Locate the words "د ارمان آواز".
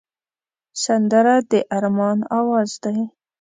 1.51-2.69